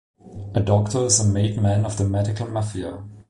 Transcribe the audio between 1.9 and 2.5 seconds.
the medical